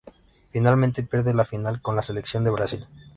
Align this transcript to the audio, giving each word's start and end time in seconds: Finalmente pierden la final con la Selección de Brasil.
Finalmente 0.49 1.03
pierden 1.03 1.37
la 1.37 1.45
final 1.45 1.79
con 1.79 1.95
la 1.95 2.01
Selección 2.01 2.43
de 2.43 2.49
Brasil. 2.49 2.87